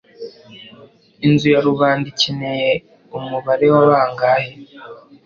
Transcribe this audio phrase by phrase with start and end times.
[1.25, 2.69] Inzu ya rubanda ikeneye
[3.17, 4.51] umubare wa Bangahe